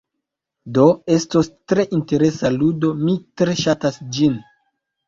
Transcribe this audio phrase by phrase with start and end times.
[0.77, 0.85] Do,
[1.17, 4.43] estos tre interesa ludo, mi tre ŝatas ĝin.